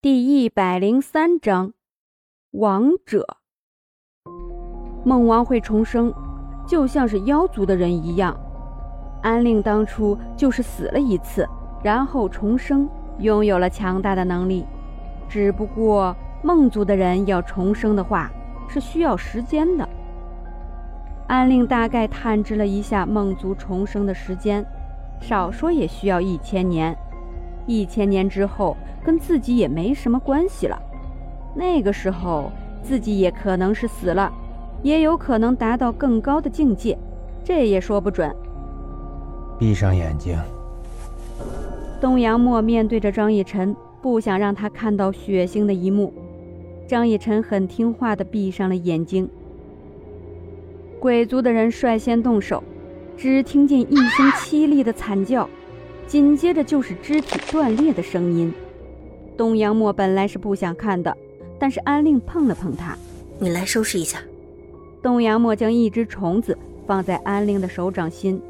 [0.00, 1.72] 第一百零三章，
[2.52, 3.26] 王者。
[5.04, 6.14] 梦王会重生，
[6.64, 8.38] 就像是妖族的人一样。
[9.24, 11.44] 安令当初就是死了一次，
[11.82, 12.88] 然后重生，
[13.18, 14.64] 拥有了强大的能力。
[15.28, 18.30] 只不过梦族的人要重生的话，
[18.68, 19.88] 是需要时间的。
[21.26, 24.64] 安令大概探知了一下梦族重生的时间，
[25.20, 26.96] 少说也需要一千年。
[27.68, 30.76] 一千年之后，跟自己也没什么关系了。
[31.54, 32.50] 那个时候，
[32.82, 34.32] 自己也可能是死了，
[34.82, 36.98] 也有可能达到更高的境界，
[37.44, 38.34] 这也说不准。
[39.58, 40.36] 闭上眼睛。
[42.00, 46.12] 东阳墨面对着张逸晨，不想让他看到血腥的一幕。
[46.86, 49.28] 张逸晨很听话的闭上了眼睛。
[50.98, 52.62] 鬼族的人率先动手，
[53.16, 55.48] 只听见一声凄厉的惨叫。
[56.08, 58.52] 紧接着就是肢体断裂的声音。
[59.36, 61.14] 东阳墨本来是不想看的，
[61.58, 62.96] 但是安令碰了碰他
[63.38, 64.18] ：“你来收拾一下。”
[65.02, 66.56] 东阳墨将一只虫子
[66.86, 68.40] 放在安令的手掌心：“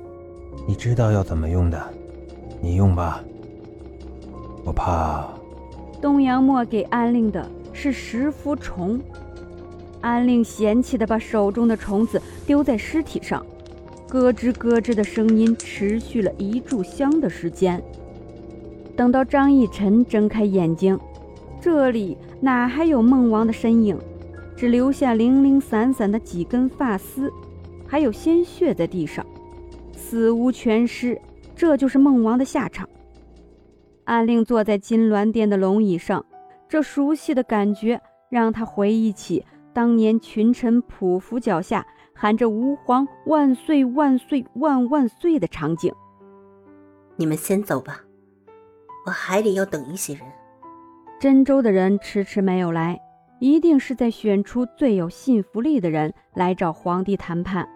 [0.67, 1.83] 你知道要怎么用的，
[2.62, 3.23] 你用吧。
[4.65, 5.28] 我怕……”
[6.00, 9.00] 东阳墨给安令的是食符虫。
[10.00, 13.45] 安令嫌弃的把手中的虫子丢在尸体上。
[14.09, 17.83] 咯吱咯吱的声音持续了一炷香的时间。
[18.97, 20.98] 等到张逸晨睁开眼睛，
[21.61, 23.98] 这里哪还有梦王的身影？
[24.56, 27.31] 只留下零零散散的几根发丝，
[27.87, 29.25] 还有鲜血在地上，
[29.92, 31.20] 死无全尸。
[31.55, 32.89] 这就是梦王的下场。
[34.05, 36.25] 安令坐在金銮殿的龙椅上，
[36.69, 38.00] 这熟悉的感觉
[38.31, 39.45] 让他回忆起
[39.79, 41.87] 当年群臣匍匐脚下。
[42.21, 45.95] 喊着“吾皇万岁万岁万万岁”的场景。
[47.15, 48.01] 你们先走吧，
[49.06, 50.23] 我还得要等一些人。
[51.21, 52.99] 真州的人迟迟没有来，
[53.39, 57.69] 一定是在选出最有信服力的人来找皇帝谈判。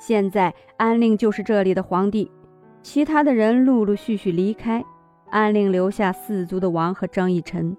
[0.00, 2.28] 现在安令就是这里的皇帝，
[2.82, 4.84] 其他的人陆陆续续离开，
[5.30, 7.76] 安令留下四族的王和张逸晨。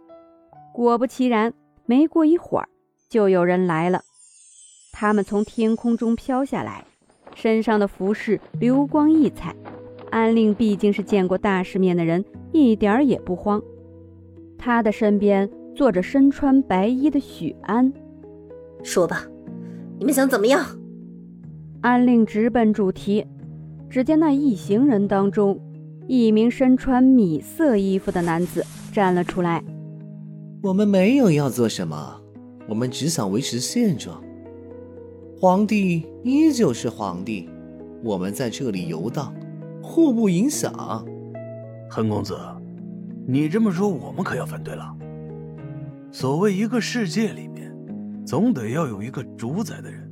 [0.73, 1.53] 果不其然，
[1.85, 2.69] 没过一会儿，
[3.11, 4.01] 就有人来了。
[4.93, 6.85] 他们从天空中飘下来，
[7.35, 9.53] 身上的服饰流光溢彩。
[10.09, 13.61] 安令毕竟是见过大世面的人，一点儿也不慌。
[14.57, 17.91] 他的身边坐着身穿白衣的许安。
[18.81, 19.25] 说吧，
[19.99, 20.65] 你们想怎么样？
[21.81, 23.25] 安令直奔主题。
[23.89, 25.59] 只见那一行人当中，
[26.07, 29.61] 一名身穿米色衣服的男子站了出来。
[30.63, 32.20] 我们没有要做什么，
[32.71, 34.23] 我们只想维持现状。
[35.37, 37.49] 皇帝依旧是皇帝，
[38.01, 39.35] 我们在这里游荡，
[39.83, 41.05] 互不影响。
[41.89, 42.33] 恒公子，
[43.27, 44.89] 你这么说，我们可要反对了。
[46.13, 47.75] 所谓一个世界里面，
[48.25, 50.09] 总得要有一个主宰的人。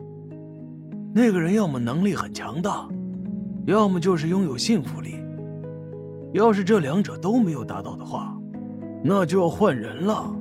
[1.15, 2.89] 那个人要么能力很强大，
[3.67, 5.15] 要么就是拥有信服力。
[6.33, 8.37] 要是这两者都没有达到的话，
[9.01, 10.35] 那就要换人了。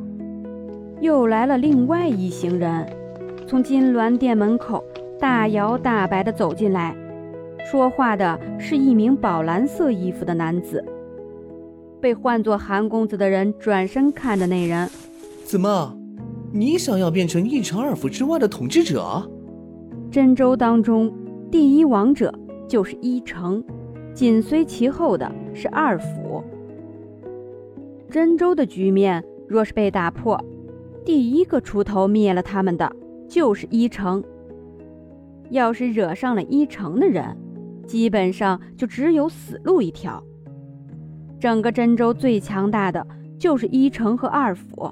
[1.00, 2.86] 又来了另外一行人。
[3.46, 4.84] 从金銮殿门口
[5.18, 6.94] 大摇大摆地走进来，
[7.70, 10.84] 说话的是一名宝蓝色衣服的男子。
[12.00, 14.88] 被唤作韩公子的人转身看着那人
[15.44, 15.96] ：“怎么，
[16.52, 19.28] 你想要变成一城二府之外的统治者？”
[20.10, 21.12] 真州当中
[21.50, 22.32] 第一王者
[22.68, 23.62] 就是一城，
[24.14, 26.42] 紧随其后的是二府。
[28.10, 30.42] 真州的局面若是被打破，
[31.04, 32.90] 第一个出头灭了他们的。
[33.28, 34.24] 就是一城，
[35.50, 37.36] 要是惹上了一城的人，
[37.86, 40.24] 基本上就只有死路一条。
[41.38, 43.06] 整个真州最强大的
[43.38, 44.90] 就是一城和二府，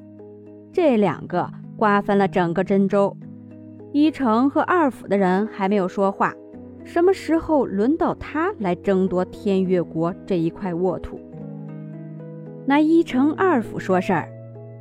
[0.71, 3.17] 这两个瓜分了整个真州。
[3.91, 6.35] 一城和二府的人还没有说话，
[6.85, 11.19] 什么时候轮到他来争夺天越国这一块沃土？
[12.67, 14.29] 那一城二府说事儿，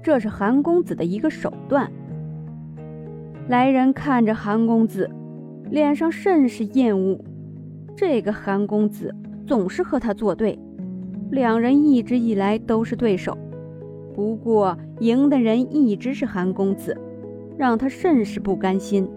[0.05, 1.91] 这是韩公子的一个手段。
[3.47, 5.09] 来人看着韩公子，
[5.71, 7.19] 脸上甚是厌恶。
[7.95, 9.11] 这个韩公子
[9.47, 10.59] 总是和他作对，
[11.31, 13.35] 两人一直以来都是对手。
[14.13, 16.95] 不过赢的人一直是韩公子，
[17.57, 19.09] 让他甚是不甘心。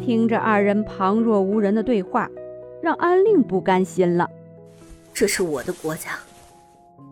[0.00, 2.30] 听着二人旁若无人的对话，
[2.80, 4.30] 让安令不甘心了。
[5.12, 6.10] 这是我的国家，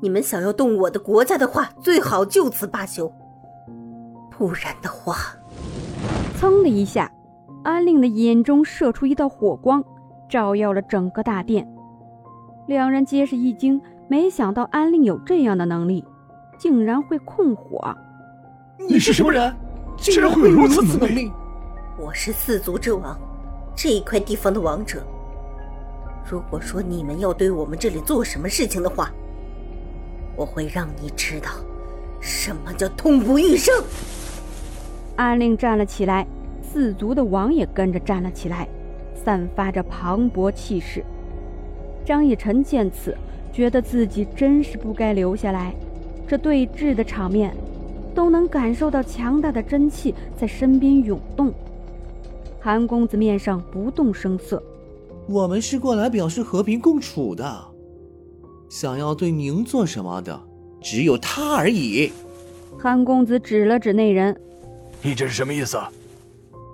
[0.02, 3.12] 你们想要动我的国家的话，最好就此罢休，
[4.28, 5.14] 不然的话。
[6.40, 7.08] 噌的一下，
[7.62, 9.82] 安令的眼中射出一道火光，
[10.28, 11.72] 照耀了整个大殿。
[12.66, 16.04] 两人皆是一惊，没想到安令有这样的能力，
[16.58, 17.96] 竟然会控火。
[18.88, 19.54] 你是什么人？
[19.96, 21.30] 竟然会有如此能力？
[21.96, 23.16] 我是四族之王，
[23.76, 25.00] 这一块地方的王者。
[26.28, 29.12] 如果说你们要对我们这里做什么事情的话，
[30.36, 31.50] 我会让你知道
[32.20, 33.72] 什么叫痛不欲生。
[35.16, 36.26] 安令站了起来，
[36.62, 38.68] 四族的王也跟着站了起来，
[39.14, 41.04] 散发着磅礴气势。
[42.04, 43.16] 张以晨见此，
[43.52, 45.74] 觉得自己真是不该留下来。
[46.26, 47.54] 这对峙的场面，
[48.14, 51.52] 都能感受到强大的真气在身边涌动。
[52.58, 54.62] 韩公子面上不动声色。
[55.28, 57.64] 我们是过来表示和平共处的，
[58.72, 60.48] 想要对您做什么的，
[60.80, 62.10] 只有他而已。
[62.78, 64.34] 韩公子指了指那人
[65.04, 65.76] ：“你这是什么意思？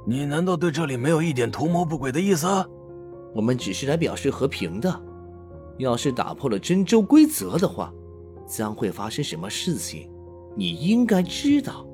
[0.06, 2.46] 你难道对这里没有一点图谋不轨的意思？
[3.34, 5.02] 我们只是来表示和平的。
[5.78, 7.92] 要是打破了真州规则的话，
[8.46, 10.08] 将会发生什么事情？
[10.56, 11.84] 你应该知道，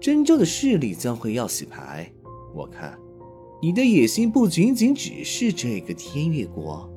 [0.00, 2.10] 真州的势力将会要洗牌。
[2.54, 2.98] 我看。”
[3.60, 6.89] 你的野心不仅仅只是这个天月国，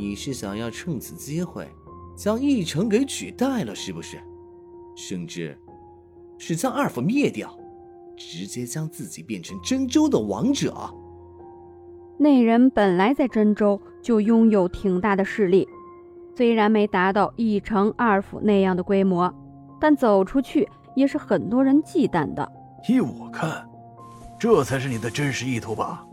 [0.00, 1.68] 你是想要趁此机会
[2.16, 4.18] 将义城给取代了，是不是？
[4.96, 5.58] 甚至
[6.38, 7.54] 是将二府灭掉，
[8.16, 10.74] 直接将自己变成真州的王者。
[12.16, 15.68] 那人本来在真州就拥有挺大的势力，
[16.34, 19.30] 虽然没达到义城二府那样的规模，
[19.78, 22.50] 但走出去也是很多人忌惮的。
[22.88, 23.68] 依我看。
[24.38, 26.06] 这才是你的真实意图吧？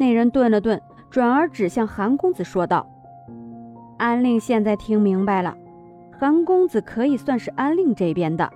[0.00, 0.80] 那人顿了顿，
[1.14, 2.84] 转而指向韩公子说道
[3.98, 5.56] ：“安令现在听明白了，
[6.18, 8.50] 韩公子可以算是安令这边的。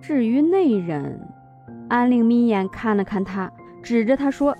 [0.00, 1.20] 至于那人，
[1.90, 3.52] 安令眯眼看了看他，
[3.82, 4.56] 指着他说：‘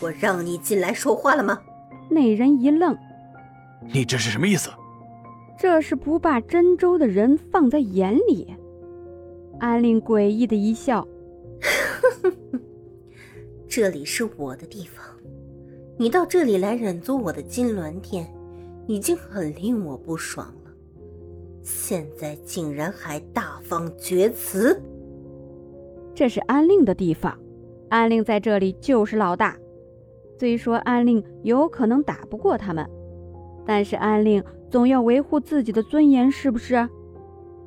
[0.00, 1.58] 我让你进来说话了吗？’
[2.12, 2.94] 那人一愣
[3.90, 4.68] ：‘你这是什么意思？’
[5.58, 8.54] 这是不把真州的人放在眼里。”
[9.60, 11.08] 安令诡异的一笑。
[13.66, 15.02] 这里是我的地方，
[15.96, 18.26] 你到这里来忍足我的金銮殿，
[18.86, 20.70] 已经很令我不爽了。
[21.62, 24.80] 现在竟然还大放厥词！
[26.14, 27.38] 这是安令的地方，
[27.88, 29.56] 安令在这里就是老大。
[30.38, 32.84] 虽说安令有可能打不过他们，
[33.64, 36.88] 但是安令总要维护自己的尊严，是不是？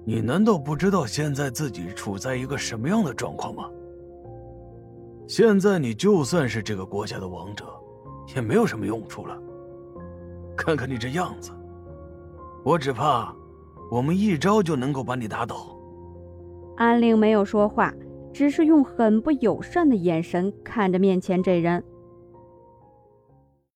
[0.05, 3.69] 你难道不知道现在自己处在一个什么样的状况吗？
[5.27, 7.65] 现在你就算是这个国家的王者，
[8.35, 9.37] 也没有什么用处了。
[10.55, 11.51] 看看你这样子，
[12.63, 13.33] 我只怕
[13.89, 15.55] 我们一招就能够把你打倒。
[16.75, 17.93] 安令没有说话，
[18.33, 21.83] 只是用很不友善的眼神看着面前这人。